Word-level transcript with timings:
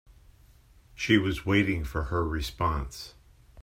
She 0.95 1.19
was 1.19 1.45
waiting 1.45 1.83
for 1.83 2.05
her 2.05 2.27
response. 2.27 3.13